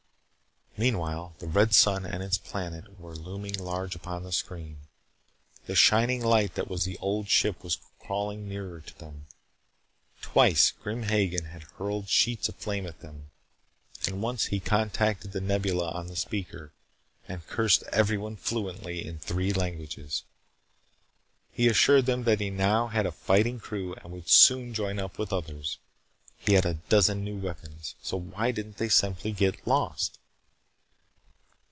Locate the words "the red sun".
1.37-2.05